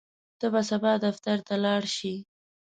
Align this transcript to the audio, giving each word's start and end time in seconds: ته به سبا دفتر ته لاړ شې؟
ته 0.39 0.45
به 0.53 0.61
سبا 0.69 0.93
دفتر 1.05 1.37
ته 1.47 1.55
لاړ 1.63 1.81
شې؟ 1.95 2.13